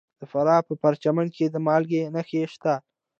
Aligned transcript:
د 0.19 0.21
فراه 0.31 0.65
په 0.67 0.73
پرچمن 0.81 1.27
کې 1.35 1.45
د 1.49 1.55
مالګې 1.65 2.01
نښې 2.15 2.41
شته. 2.53 2.73